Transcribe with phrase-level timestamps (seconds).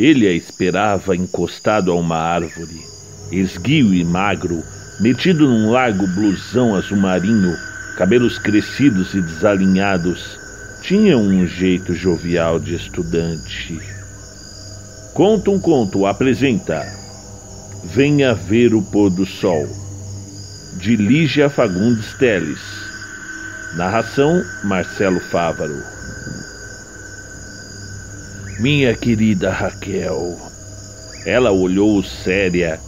[0.00, 2.80] Ele a esperava encostado a uma árvore,
[3.30, 4.64] esguio e magro,
[4.98, 7.54] metido num largo blusão azul marinho,
[7.98, 10.38] cabelos crescidos e desalinhados,
[10.80, 13.78] tinha um jeito jovial de estudante.
[15.12, 16.82] Conta um conto apresenta
[17.84, 19.68] Venha ver o pôr do sol,
[20.78, 22.60] de Lígia Fagundes Teles.
[23.76, 25.99] Narração Marcelo Fávaro.
[28.60, 30.36] Minha querida Raquel.
[31.24, 32.78] Ela olhou séria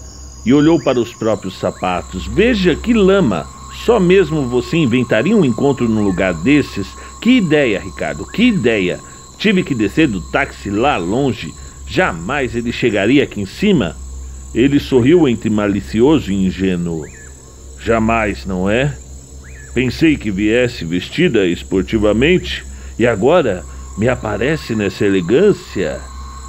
[0.44, 2.26] e olhou para os próprios sapatos.
[2.26, 3.46] Veja que lama!
[3.86, 6.86] Só mesmo você inventaria um encontro num lugar desses?
[7.22, 9.00] Que ideia, Ricardo, que ideia!
[9.38, 11.54] Tive que descer do táxi lá longe.
[11.86, 13.96] Jamais ele chegaria aqui em cima.
[14.54, 17.02] Ele sorriu entre malicioso e ingênuo.
[17.82, 18.94] Jamais, não é?
[19.72, 22.62] Pensei que viesse vestida esportivamente
[22.98, 23.64] e agora
[23.96, 26.00] me aparece nessa elegância.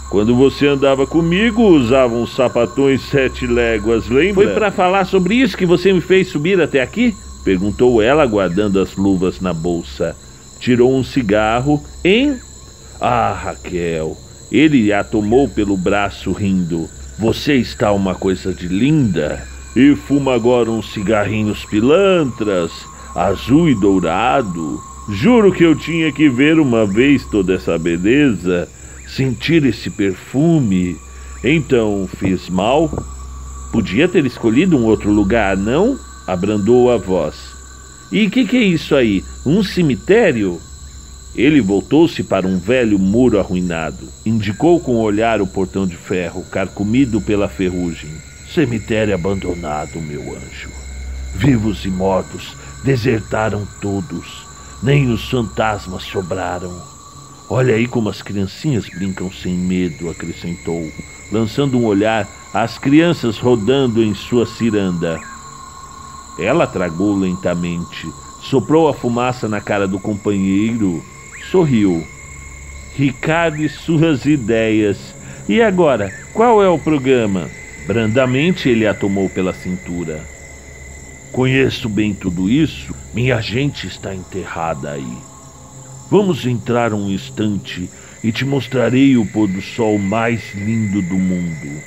[0.09, 4.35] Quando você andava comigo, usava uns sapatões sete léguas, lembra?
[4.35, 7.15] Foi para falar sobre isso que você me fez subir até aqui?
[7.43, 10.15] Perguntou ela, guardando as luvas na bolsa.
[10.59, 12.37] Tirou um cigarro em.
[13.01, 14.15] Ah, Raquel.
[14.51, 16.87] Ele a tomou pelo braço, rindo.
[17.17, 19.45] Você está uma coisa de linda.
[19.75, 22.71] E fuma agora uns cigarrinhos pilantras,
[23.15, 24.79] azul e dourado.
[25.09, 28.69] Juro que eu tinha que ver uma vez toda essa beleza,
[29.07, 30.95] sentir esse perfume.
[31.43, 32.89] Então, fiz mal?
[33.71, 35.99] Podia ter escolhido um outro lugar, não?
[36.25, 37.35] Abrandou a voz.
[38.11, 39.23] E que que é isso aí?
[39.45, 40.61] Um cemitério?
[41.35, 44.07] Ele voltou-se para um velho muro arruinado.
[44.25, 48.11] Indicou com o olhar o portão de ferro, carcomido pela ferrugem.
[48.53, 50.69] Cemitério abandonado, meu anjo.
[51.35, 54.42] Vivos e mortos desertaram todos.
[54.83, 56.77] Nem os fantasmas sobraram.
[57.49, 60.91] Olha aí como as criancinhas brincam sem medo, acrescentou,
[61.31, 65.17] lançando um olhar às crianças rodando em sua ciranda.
[66.37, 68.11] Ela tragou lentamente,
[68.41, 71.01] soprou a fumaça na cara do companheiro,
[71.49, 72.05] sorriu.
[72.93, 75.15] Ricardo e suas ideias.
[75.47, 77.49] E agora, qual é o programa?
[77.87, 80.32] Brandamente ele a tomou pela cintura.
[81.33, 82.93] Conheço bem tudo isso.
[83.11, 85.17] Minha gente está enterrada aí.
[86.07, 87.89] Vamos entrar um instante
[88.23, 91.81] e te mostrarei o pôr do sol mais lindo do mundo.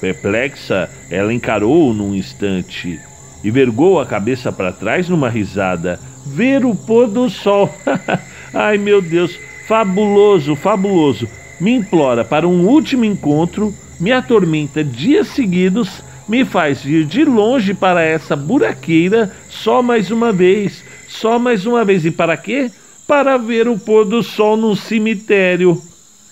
[0.00, 3.00] Perplexa, ela encarou-o num instante
[3.42, 5.98] e vergou a cabeça para trás numa risada.
[6.24, 7.74] Ver o pôr do sol.
[8.54, 9.36] Ai, meu Deus,
[9.66, 11.28] fabuloso, fabuloso.
[11.60, 17.74] Me implora para um último encontro, me atormenta dias seguidos me faz vir de longe
[17.74, 22.04] para essa buraqueira só mais uma vez, só mais uma vez.
[22.04, 22.70] E para quê?
[23.04, 25.82] Para ver o pôr do sol num cemitério.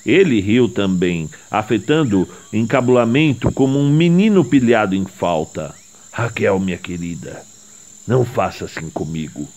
[0.06, 5.75] Ele riu também, afetando encabulamento como um menino pilhado em falta.
[6.12, 7.42] Raquel, minha querida,
[8.06, 9.48] não faça assim comigo.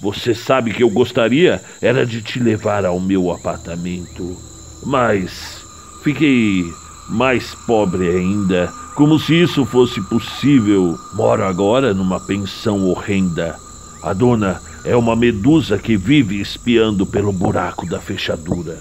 [0.00, 4.38] Você sabe que eu gostaria era de te levar ao meu apartamento,
[4.86, 5.62] mas
[6.02, 6.64] fiquei
[7.12, 13.56] mais pobre ainda como se isso fosse possível, moro agora numa pensão horrenda.
[14.02, 18.78] A dona é uma medusa que vive espiando pelo buraco da fechadura.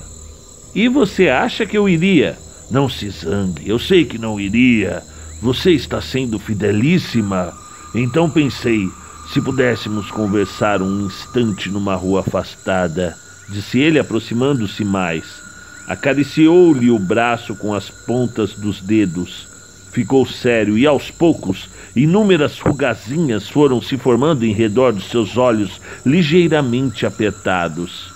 [0.76, 2.38] E você acha que eu iria?
[2.70, 5.02] Não se zangue, eu sei que não iria.
[5.42, 7.54] Você está sendo fidelíssima.
[7.96, 8.90] Então pensei,
[9.34, 13.16] se pudéssemos conversar um instante numa rua afastada,
[13.50, 15.41] disse ele aproximando-se mais.
[15.88, 19.52] Acariciou-lhe o braço com as pontas dos dedos
[19.92, 25.82] ficou sério e aos poucos inúmeras rugazinhas foram se formando em redor dos seus olhos
[26.06, 28.10] ligeiramente apertados.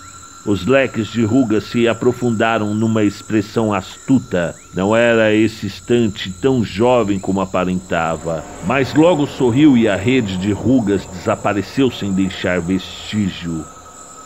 [0.45, 4.55] Os leques de rugas se aprofundaram numa expressão astuta.
[4.75, 10.51] Não era esse instante tão jovem como aparentava, mas logo sorriu e a rede de
[10.51, 13.65] rugas desapareceu sem deixar vestígio.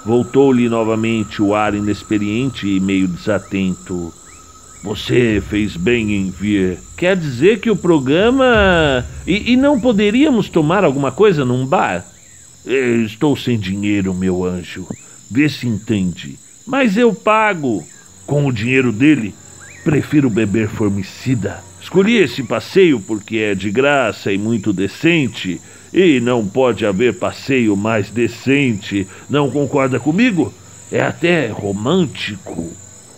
[0.06, 4.13] Voltou-lhe novamente o ar inexperiente e meio desatento.
[4.84, 6.80] Você fez bem em vir.
[6.96, 9.06] Quer dizer que o programa.
[9.28, 12.06] E, e não poderíamos tomar alguma coisa num bar?
[13.06, 14.88] Estou sem dinheiro, meu anjo.
[15.30, 16.40] Vê se entende.
[16.66, 17.86] Mas eu pago.
[18.25, 19.34] Com o dinheiro dele,
[19.84, 21.63] prefiro beber formicida.
[21.89, 25.59] Escolhi esse passeio porque é de graça e muito decente.
[25.91, 29.07] E não pode haver passeio mais decente.
[29.27, 30.53] Não concorda comigo?
[30.91, 32.71] É até romântico.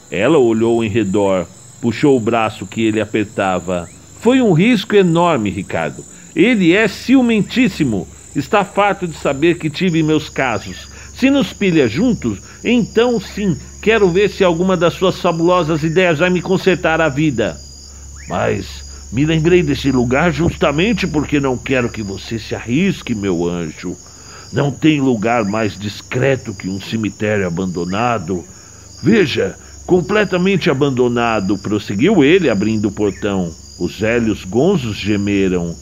[0.10, 1.46] Ela olhou em redor,
[1.82, 3.90] puxou o braço que ele apertava.
[4.22, 6.06] Foi um risco enorme, Ricardo.
[6.34, 8.08] Ele é ciumentíssimo.
[8.34, 10.88] Está farto de saber que tive meus casos.
[11.14, 16.30] Se nos pilha juntos, então sim, quero ver se alguma das suas fabulosas ideias vai
[16.30, 17.60] me consertar a vida.
[18.32, 18.66] Mas
[19.12, 23.98] me lembrei desse lugar justamente porque não quero que você se arrisque, meu anjo.
[24.54, 28.46] Não tem lugar mais discreto que um cemitério abandonado.
[29.04, 33.54] Veja, completamente abandonado, prosseguiu ele, abrindo o portão.
[33.78, 35.76] Os velhos gonzos gemeram.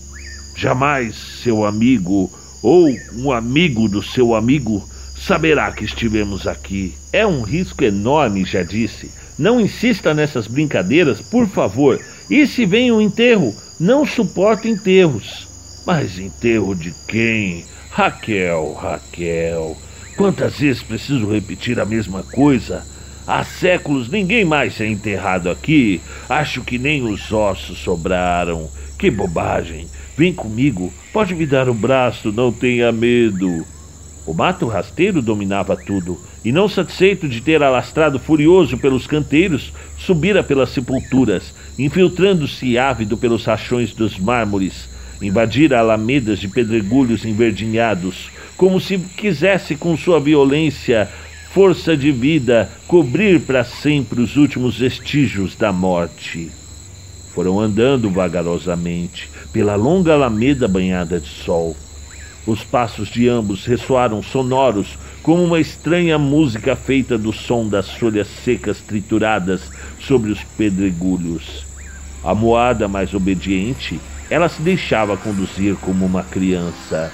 [0.55, 2.31] Jamais seu amigo
[2.63, 4.83] ou um amigo do seu amigo
[5.15, 6.95] saberá que estivemos aqui.
[7.13, 9.11] É um risco enorme, já disse.
[9.37, 11.99] Não insista nessas brincadeiras, por favor.
[12.29, 15.47] E se vem um enterro, não suporto enterros.
[15.85, 17.65] Mas enterro de quem?
[17.89, 19.75] Raquel, Raquel.
[20.15, 22.85] Quantas vezes preciso repetir a mesma coisa?
[23.25, 26.01] Há séculos ninguém mais é enterrado aqui.
[26.27, 28.69] Acho que nem os ossos sobraram.
[28.97, 29.87] Que bobagem.
[30.17, 33.65] Vem comigo, pode me dar o braço, não tenha medo.
[34.29, 40.43] O mato rasteiro dominava tudo, e não satisfeito de ter alastrado furioso pelos canteiros, subira
[40.43, 44.87] pelas sepulturas, infiltrando-se ávido pelos rachões dos mármores,
[45.19, 51.09] invadira alamedas de pedregulhos enverdinhados, como se quisesse com sua violência,
[51.51, 56.51] força de vida, cobrir para sempre os últimos vestígios da morte.
[57.33, 61.75] Foram andando vagarosamente pela longa alameda banhada de sol.
[62.49, 68.27] Os passos de ambos ressoaram sonoros como uma estranha música feita do som das folhas
[68.43, 69.61] secas trituradas
[69.99, 71.67] sobre os pedregulhos.
[72.23, 73.99] A moada mais obediente,
[74.31, 77.11] ela se deixava conduzir como uma criança.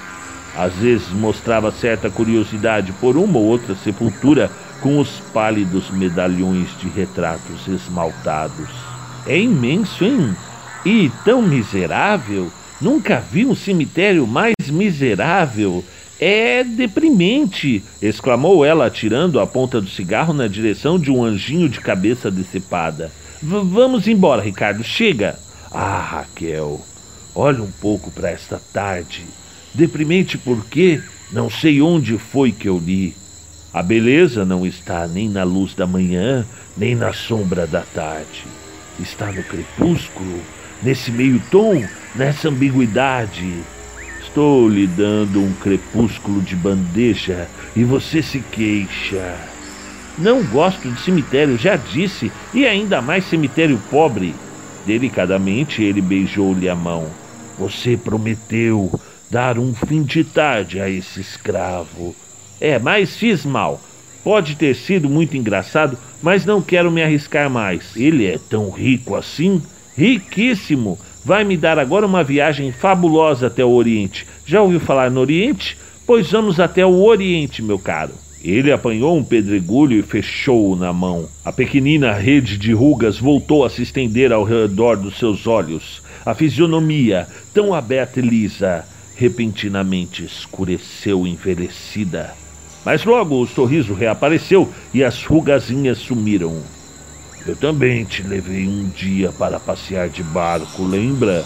[0.56, 4.50] Às vezes mostrava certa curiosidade por uma ou outra sepultura
[4.80, 8.70] com os pálidos medalhões de retratos esmaltados.
[9.28, 10.34] É imenso, hein?
[10.86, 12.50] E tão miserável.
[12.82, 15.84] Nunca vi um cemitério mais miserável.
[16.20, 17.84] É deprimente!
[18.02, 23.12] exclamou ela, atirando a ponta do cigarro na direção de um anjinho de cabeça decepada.
[23.42, 25.38] V vamos embora, Ricardo, chega!
[25.72, 26.80] Ah, Raquel,
[27.34, 29.26] olha um pouco para esta tarde.
[29.74, 31.02] Deprimente porque
[31.32, 33.14] não sei onde foi que eu li.
[33.74, 36.46] A beleza não está nem na luz da manhã,
[36.78, 38.46] nem na sombra da tarde
[39.00, 40.42] está no crepúsculo,
[40.82, 41.84] nesse meio tom,
[42.16, 43.54] nessa ambiguidade.
[44.22, 49.38] Estou lhe dando um crepúsculo de bandeja e você se queixa.
[50.18, 54.34] Não gosto de cemitério, já disse, e ainda mais cemitério pobre.
[54.86, 57.08] Delicadamente ele beijou-lhe a mão.
[57.58, 58.92] Você prometeu
[59.30, 62.16] dar um fim de tarde a esse escravo.
[62.60, 63.82] É, mas fiz mal.
[64.24, 67.96] Pode ter sido muito engraçado, mas não quero me arriscar mais.
[67.96, 69.62] Ele é tão rico assim?
[69.98, 70.98] Riquíssimo!
[71.26, 74.28] Vai me dar agora uma viagem fabulosa até o Oriente.
[74.46, 75.76] Já ouviu falar no Oriente?
[76.06, 78.14] Pois vamos até o Oriente, meu caro.
[78.44, 81.28] Ele apanhou um pedregulho e fechou-o na mão.
[81.44, 86.00] A pequenina rede de rugas voltou a se estender ao redor dos seus olhos.
[86.24, 88.86] A fisionomia, tão aberta e lisa,
[89.16, 92.36] repentinamente escureceu envelhecida.
[92.86, 96.62] Mas logo o sorriso reapareceu e as rugazinhas sumiram.
[97.48, 101.46] Eu também te levei um dia para passear de barco, lembra?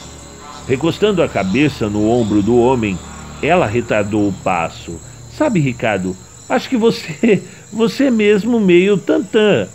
[0.68, 2.98] Recostando a cabeça no ombro do homem,
[3.42, 5.00] ela retardou o passo.
[5.36, 6.16] Sabe, Ricardo,
[6.48, 9.68] acho que você, você mesmo meio tantã.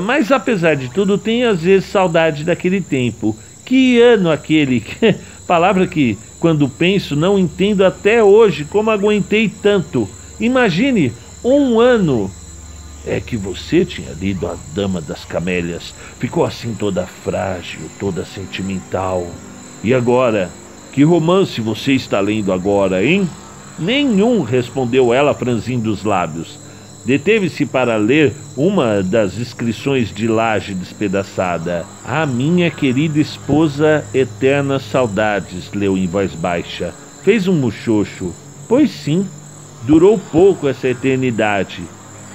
[0.00, 3.36] Mas apesar de tudo, tenho às vezes saudade daquele tempo.
[3.64, 4.84] Que ano aquele?
[5.46, 10.08] Palavra que, quando penso, não entendo até hoje como aguentei tanto.
[10.38, 11.12] Imagine
[11.44, 12.30] um ano.
[13.06, 15.94] É que você tinha lido A Dama das Camélias.
[16.18, 19.26] Ficou assim toda frágil, toda sentimental.
[19.82, 20.50] E agora?
[20.92, 23.28] Que romance você está lendo agora, hein?
[23.78, 26.58] Nenhum, respondeu ela, franzindo os lábios.
[27.04, 31.84] Deteve-se para ler uma das inscrições de laje despedaçada.
[32.04, 36.94] A minha querida esposa, eternas saudades, leu em voz baixa.
[37.24, 38.32] Fez um muxoxo.
[38.68, 39.26] Pois sim,
[39.84, 41.82] Durou pouco essa eternidade.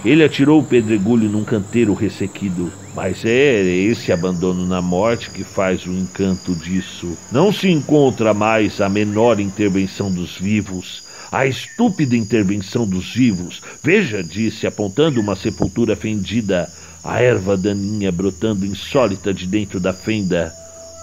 [0.07, 2.71] Ele atirou o pedregulho num canteiro ressequido.
[2.95, 7.17] Mas é esse abandono na morte que faz o encanto disso.
[7.29, 11.03] Não se encontra mais a menor intervenção dos vivos.
[11.29, 13.61] A estúpida intervenção dos vivos.
[13.83, 16.71] Veja, disse, apontando uma sepultura fendida,
[17.03, 20.53] a erva daninha brotando insólita de dentro da fenda.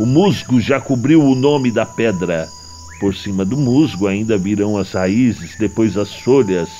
[0.00, 2.48] O musgo já cobriu o nome da pedra.
[2.98, 6.70] Por cima do musgo ainda virão as raízes, depois as folhas.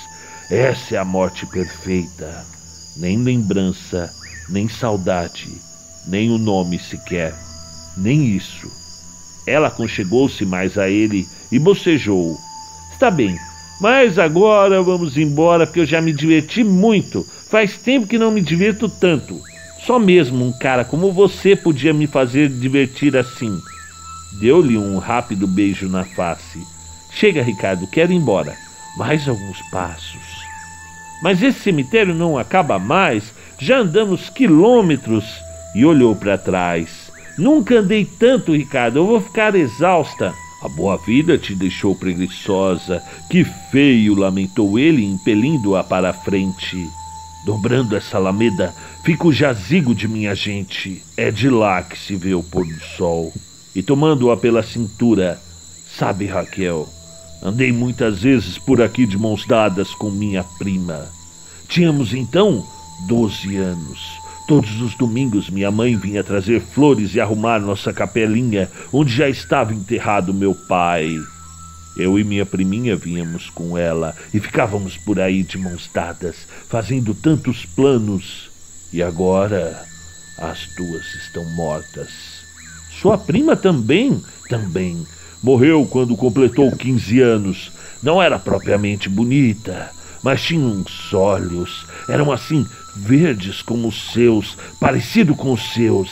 [0.50, 2.44] Essa é a morte perfeita.
[2.98, 4.12] Nem lembrança,
[4.48, 5.48] nem saudade,
[6.06, 7.34] nem o nome sequer.
[7.96, 8.70] Nem isso.
[9.46, 12.36] Ela aconchegou-se mais a ele e bocejou.
[12.92, 13.36] Está bem,
[13.80, 17.26] Mas agora vamos embora porque eu já me diverti muito.
[17.50, 19.40] Faz tempo que não me diverto tanto.
[19.84, 23.58] Só mesmo um cara como você podia me fazer divertir assim.
[24.40, 26.58] Deu-lhe um rápido beijo na face.
[27.10, 28.54] Chega, Ricardo, quero ir embora.
[28.96, 30.23] Mais alguns passos.
[31.24, 33.32] Mas esse cemitério não acaba mais.
[33.58, 35.24] Já andamos quilômetros.
[35.74, 37.10] E olhou para trás.
[37.38, 38.98] Nunca andei tanto, Ricardo.
[38.98, 40.34] Eu vou ficar exausta.
[40.62, 43.02] A boa vida te deixou preguiçosa.
[43.30, 46.86] Que feio, lamentou ele, impelindo-a para a frente.
[47.46, 51.02] Dobrando essa alameda, fica o jazigo de minha gente.
[51.16, 53.32] É de lá que se vê o pôr do sol.
[53.74, 55.40] E tomando-a pela cintura,
[55.98, 56.86] sabe, Raquel,
[57.42, 61.13] andei muitas vezes por aqui de mãos dadas com minha prima.
[61.68, 62.64] Tínhamos então
[63.06, 63.98] doze anos.
[64.46, 69.72] Todos os domingos minha mãe vinha trazer flores e arrumar nossa capelinha, onde já estava
[69.72, 71.16] enterrado meu pai.
[71.96, 76.36] Eu e minha priminha vínhamos com ela e ficávamos por aí de mãos dadas,
[76.68, 78.50] fazendo tantos planos.
[78.92, 79.82] E agora
[80.38, 82.10] as duas estão mortas.
[83.00, 85.06] Sua prima também, também.
[85.42, 87.72] Morreu quando completou 15 anos.
[88.02, 89.90] Não era propriamente bonita,
[90.24, 91.86] mas tinha uns olhos.
[92.08, 92.66] Eram assim
[92.96, 96.10] verdes como os seus, parecido com os seus.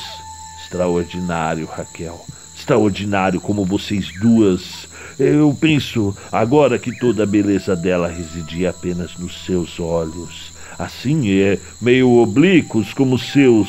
[0.62, 2.24] Extraordinário, Raquel.
[2.54, 4.86] Extraordinário como vocês duas.
[5.18, 10.52] Eu penso agora que toda a beleza dela residia apenas nos seus olhos.
[10.78, 13.68] Assim é, meio oblíquos como os seus.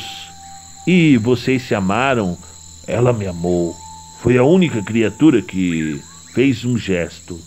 [0.86, 2.36] E vocês se amaram?
[2.86, 3.74] Ela me amou.
[4.20, 6.00] Foi a única criatura que
[6.34, 7.40] fez um gesto.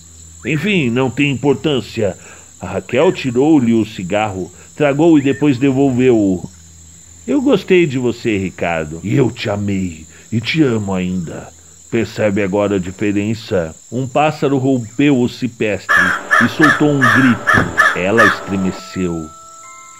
[0.45, 2.17] Enfim, não tem importância.
[2.59, 6.47] A Raquel tirou-lhe o cigarro tragou e depois devolveu-o.
[7.27, 11.49] Eu gostei de você, Ricardo, e eu te amei e te amo ainda.
[11.89, 13.75] Percebe agora a diferença?
[13.91, 15.95] Um pássaro rompeu o cipestre
[16.45, 17.97] e soltou um grito.
[17.97, 19.25] Ela estremeceu.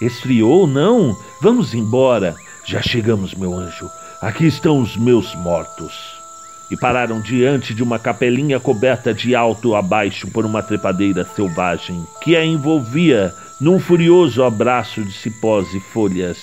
[0.02, 1.18] Esfriou, não?
[1.42, 2.36] Vamos embora.
[2.66, 3.90] Já chegamos, meu anjo.
[4.22, 6.17] Aqui estão os meus mortos.
[6.70, 12.06] E pararam diante de uma capelinha coberta de alto a baixo por uma trepadeira selvagem
[12.22, 16.38] que a envolvia num furioso abraço de cipós e folhas.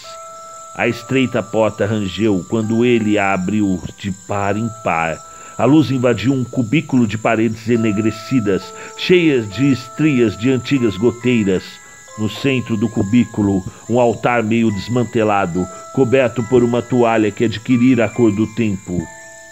[0.75, 5.23] A estreita porta rangeu quando ele a abriu de par em par.
[5.57, 11.63] A luz invadiu um cubículo de paredes enegrecidas, cheias de estrias de antigas goteiras.
[12.19, 15.65] No centro do cubículo, um altar meio desmantelado,
[15.95, 19.01] coberto por uma toalha que adquirira a cor do tempo.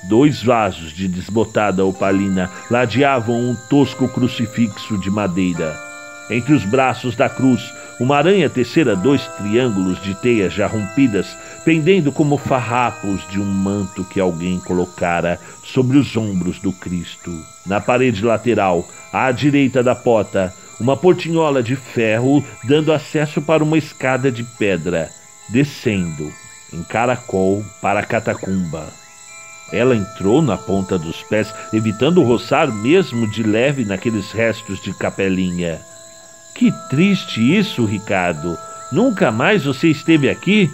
[0.08, 5.78] Dois vasos de desbotada opalina ladeavam um tosco crucifixo de madeira.
[6.28, 12.10] Entre os braços da cruz, uma aranha tecera dois triângulos de teias já rompidas, pendendo
[12.10, 17.30] como farrapos de um manto que alguém colocara sobre os ombros do Cristo.
[17.66, 23.78] Na parede lateral, à direita da porta, uma portinhola de ferro dando acesso para uma
[23.78, 25.10] escada de pedra,
[25.48, 26.32] descendo,
[26.72, 29.01] em caracol, para a catacumba.
[29.72, 35.80] Ela entrou na ponta dos pés, evitando roçar mesmo de leve naqueles restos de capelinha.
[36.54, 38.56] Que triste isso, Ricardo.
[38.92, 40.70] Nunca mais você esteve aqui?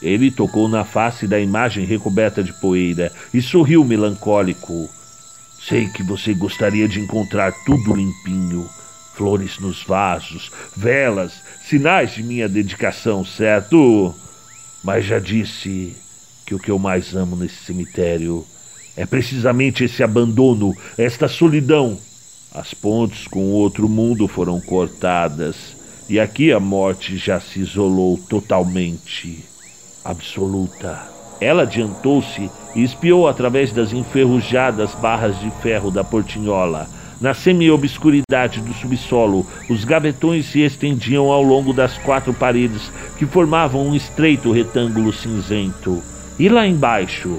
[0.00, 4.88] Ele tocou na face da imagem recoberta de poeira e sorriu melancólico.
[5.60, 8.66] Sei que você gostaria de encontrar tudo limpinho.
[9.14, 14.14] Flores nos vasos, velas, sinais de minha dedicação, certo?
[14.82, 15.94] Mas já disse
[16.50, 18.44] que o que eu mais amo nesse cemitério
[18.96, 21.96] é precisamente esse abandono, esta solidão.
[22.52, 25.76] As pontes com o outro mundo foram cortadas
[26.08, 29.44] e aqui a morte já se isolou totalmente,
[30.04, 31.00] absoluta.
[31.40, 36.88] Ela adiantou-se e espiou através das enferrujadas barras de ferro da portinhola.
[37.20, 43.86] Na semi-obscuridade do subsolo, os gavetões se estendiam ao longo das quatro paredes que formavam
[43.86, 46.02] um estreito retângulo cinzento.
[46.40, 47.36] E lá embaixo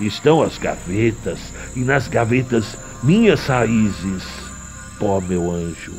[0.00, 1.40] estão as gavetas,
[1.74, 4.22] e nas gavetas minhas raízes.
[5.00, 5.94] Pó, meu anjo,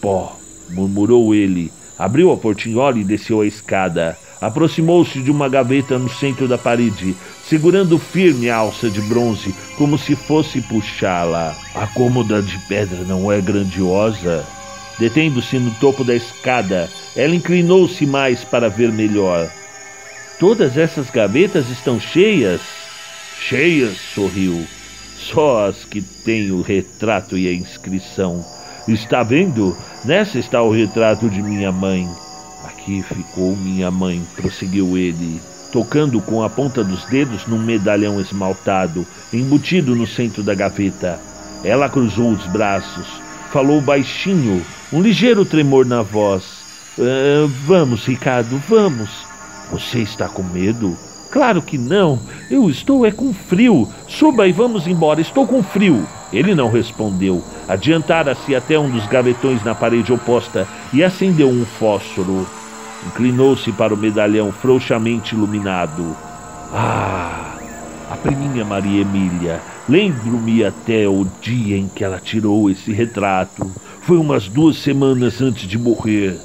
[0.00, 0.34] pó,
[0.70, 1.70] murmurou ele.
[1.98, 4.16] Abriu a portinhola e desceu a escada.
[4.40, 7.14] Aproximou-se de uma gaveta no centro da parede,
[7.46, 11.54] segurando firme a alça de bronze, como se fosse puxá-la.
[11.74, 14.42] A cômoda de pedra não é grandiosa?
[14.98, 19.50] Detendo-se no topo da escada, ela inclinou-se mais para ver melhor.
[20.38, 22.60] Todas essas gavetas estão cheias?
[23.40, 24.66] Cheias, sorriu
[25.18, 28.44] só as que têm o retrato e a inscrição.
[28.86, 29.76] Está vendo?
[30.04, 32.08] Nessa está o retrato de minha mãe.
[32.64, 35.40] Aqui ficou minha mãe, prosseguiu ele,
[35.72, 41.18] tocando com a ponta dos dedos num medalhão esmaltado, embutido no centro da gaveta.
[41.64, 43.06] Ela cruzou os braços.
[43.50, 46.44] falou baixinho, um ligeiro tremor na voz.
[46.96, 49.10] Uh, vamos, Ricardo, vamos.
[49.70, 50.96] Você está com medo?
[51.30, 52.18] Claro que não.
[52.50, 53.88] Eu estou é com frio.
[54.06, 55.20] Suba e vamos embora.
[55.20, 56.06] Estou com frio.
[56.32, 57.42] Ele não respondeu.
[57.68, 62.46] Adiantara-se até um dos gavetões na parede oposta e acendeu um fósforo.
[63.06, 66.16] Inclinou-se para o medalhão frouxamente iluminado.
[66.72, 67.56] Ah,
[68.10, 69.60] a priminha Maria Emília.
[69.88, 73.70] Lembro-me até o dia em que ela tirou esse retrato.
[74.02, 76.38] Foi umas duas semanas antes de morrer.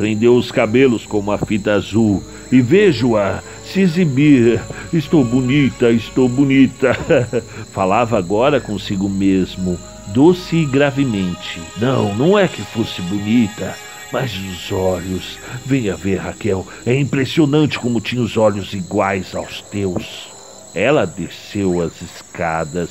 [0.00, 4.58] Prendeu os cabelos com uma fita azul e vejo-a se exibir.
[4.90, 6.96] Estou bonita, estou bonita.
[7.70, 11.60] Falava agora consigo mesmo, doce e gravemente.
[11.76, 13.76] Não, não é que fosse bonita,
[14.10, 15.38] mas os olhos.
[15.66, 16.66] Venha ver, Raquel.
[16.86, 20.30] É impressionante como tinha os olhos iguais aos teus.
[20.74, 22.88] Ela desceu as escadas,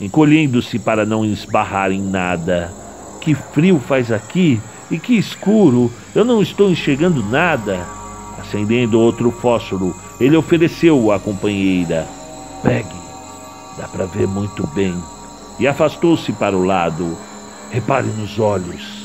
[0.00, 2.72] encolhendo-se para não esbarrar em nada.
[3.20, 4.58] Que frio faz aqui
[4.90, 5.90] e que escuro!
[6.14, 7.86] Eu não estou enxergando nada.
[8.38, 12.06] Acendendo outro fósforo, ele ofereceu à companheira.
[12.62, 12.94] Pegue,
[13.78, 14.94] dá para ver muito bem.
[15.58, 17.16] E afastou-se para o lado.
[17.70, 19.02] Repare nos olhos.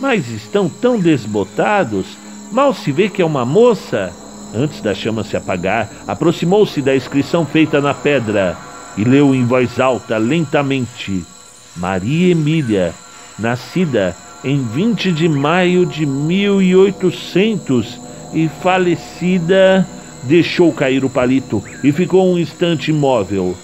[0.00, 2.18] Mas estão tão desbotados,
[2.50, 4.12] mal se vê que é uma moça.
[4.54, 8.56] Antes da chama se apagar, aproximou-se da inscrição feita na pedra
[8.96, 11.24] e leu em voz alta, lentamente:
[11.76, 12.94] Maria Emília,
[13.38, 18.00] nascida em 20 de maio de 1800
[18.32, 19.84] e falecida
[20.22, 23.56] deixou cair o palito e ficou um instante imóvel.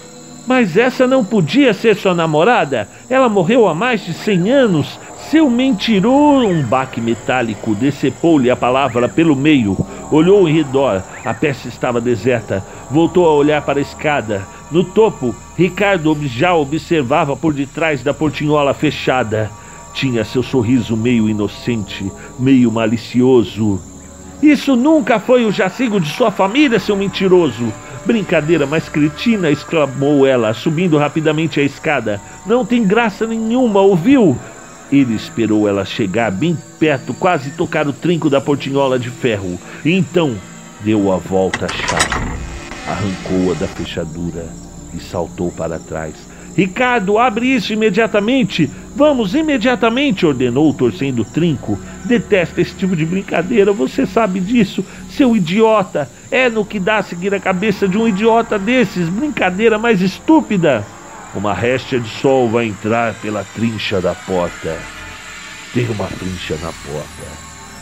[0.45, 2.89] Mas essa não podia ser sua namorada.
[3.09, 4.99] Ela morreu há mais de cem anos.
[5.31, 9.77] Seu mentiroso, um baque metálico decepou-lhe a palavra pelo meio.
[10.11, 11.01] Olhou em redor.
[11.23, 12.61] A peça estava deserta.
[12.91, 14.41] Voltou a olhar para a escada.
[14.69, 19.49] No topo, Ricardo já observava por detrás da portinhola fechada.
[19.93, 23.79] Tinha seu sorriso meio inocente, meio malicioso.
[24.41, 27.71] Isso nunca foi o jacigo de sua família, seu mentiroso!
[28.05, 32.19] Brincadeira mais cretina, exclamou ela, subindo rapidamente a escada.
[32.45, 34.37] Não tem graça nenhuma, ouviu?
[34.91, 39.57] Ele esperou ela chegar bem perto, quase tocar o trinco da portinhola de ferro.
[39.85, 40.35] E então
[40.81, 42.31] deu a volta à chave,
[42.87, 44.47] arrancou-a da fechadura
[44.93, 46.13] e saltou para trás.
[46.55, 48.69] Ricardo, abre isso imediatamente!
[48.95, 50.25] Vamos imediatamente!
[50.25, 51.79] ordenou, torcendo o trinco.
[52.05, 56.09] Detesta esse tipo de brincadeira, você sabe disso, seu idiota!
[56.29, 60.85] É no que dá seguir a cabeça de um idiota desses, brincadeira mais estúpida!
[61.33, 64.77] Uma réstia de sol vai entrar pela trincha da porta.
[65.73, 67.27] Tem uma trincha na porta.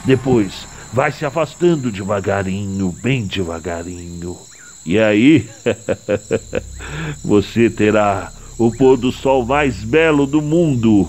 [0.06, 4.38] Depois, vai se afastando devagarinho, bem devagarinho.
[4.86, 5.50] E aí,
[7.22, 8.32] você terá
[8.66, 11.08] o pôr do sol mais belo do mundo.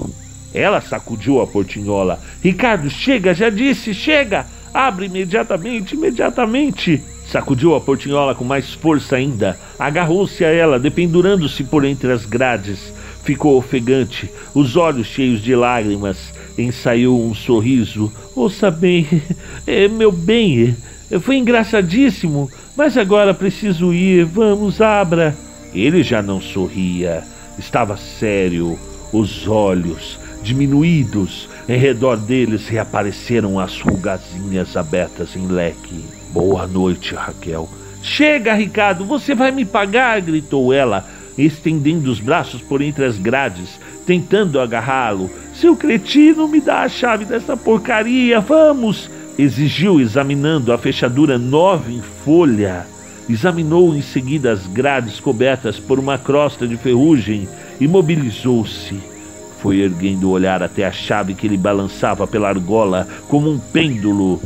[0.55, 2.19] Ela sacudiu a portinhola.
[2.43, 4.47] Ricardo, chega, já disse, chega!
[4.73, 7.03] Abre imediatamente, imediatamente!
[7.27, 9.59] Sacudiu a portinhola com mais força ainda.
[9.79, 12.93] Agarrou-se a ela, dependurando-se por entre as grades.
[13.23, 16.33] Ficou ofegante, os olhos cheios de lágrimas.
[16.57, 18.11] Ensaiou um sorriso.
[18.35, 19.07] Ouça bem,
[19.67, 20.75] é, meu bem,
[21.21, 24.25] foi engraçadíssimo, mas agora preciso ir.
[24.25, 25.37] Vamos, abra.
[25.75, 27.23] Ele já não sorria.
[27.59, 28.79] Estava sério,
[29.13, 36.05] os olhos diminuídos, em redor deles reapareceram as rugazinhas abertas em leque.
[36.31, 37.69] Boa noite, Raquel.
[38.03, 43.79] Chega, Ricardo, você vai me pagar, gritou ela, estendendo os braços por entre as grades,
[44.05, 45.31] tentando agarrá-lo.
[45.55, 49.09] Seu cretino, me dá a chave dessa porcaria, vamos!
[49.39, 52.87] exigiu, examinando a fechadura nova em folha.
[53.29, 57.49] Examinou em seguida as grades cobertas por uma crosta de ferrugem
[57.81, 59.01] e mobilizou-se.
[59.61, 64.41] Foi erguendo o olhar até a chave que lhe balançava pela argola como um pêndulo.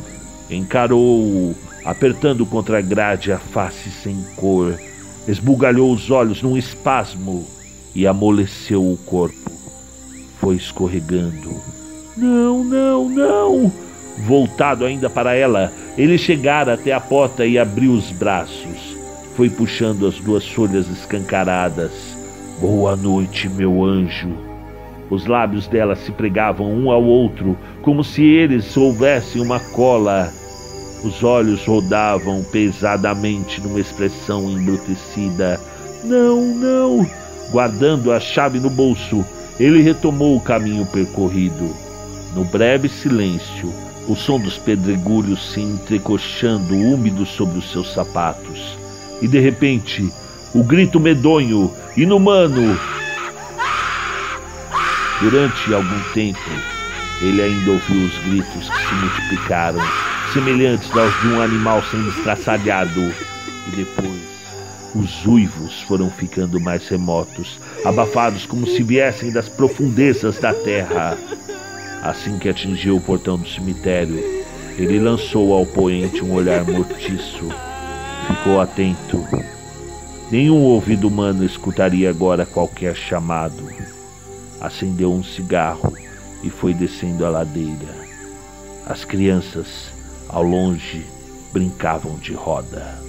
[0.51, 4.79] Encarou-o, apertando contra a grade a face sem cor.
[5.27, 7.47] Esbugalhou os olhos num espasmo
[7.95, 9.51] e amoleceu o corpo.
[10.39, 11.57] Foi escorregando.
[12.17, 13.73] Não, não, não!
[14.19, 18.97] Voltado ainda para ela, ele chegara até a porta e abriu os braços.
[19.35, 21.93] Foi puxando as duas folhas escancaradas.
[22.61, 24.35] Boa noite, meu anjo.
[25.11, 30.33] Os lábios dela se pregavam um ao outro, como se eles houvessem uma cola.
[31.05, 35.61] Os olhos rodavam pesadamente numa expressão embrutecida.
[36.03, 37.07] Não, não!
[37.51, 39.25] Guardando a chave no bolso,
[39.61, 41.71] ele retomou o caminho percorrido.
[42.35, 43.73] No breve silêncio,
[44.09, 48.77] o som dos pedregulhos se entrecoxando úmidos sobre os seus sapatos.
[49.21, 50.13] E de repente,
[50.55, 52.79] o grito medonho, inumano,
[55.21, 56.39] Durante algum tempo,
[57.23, 59.81] ele ainda ouviu os gritos que se multiplicaram,
[60.35, 64.21] semelhantes aos de um animal sendo estraçalhado, e depois
[64.95, 71.17] os uivos foram ficando mais remotos, abafados como se viessem das profundezas da terra.
[72.07, 74.17] Assim que atingiu o portão do cemitério,
[74.79, 77.49] ele lançou ao poente um olhar mortiço.
[78.29, 79.27] Ficou atento.
[80.31, 83.69] Nenhum ouvido humano escutaria agora qualquer chamado.
[84.61, 85.93] Acendeu um cigarro
[86.45, 87.97] e foi descendo a ladeira.
[88.87, 89.91] As crianças,
[90.29, 91.05] ao longe,
[91.53, 93.03] brincavam de roda.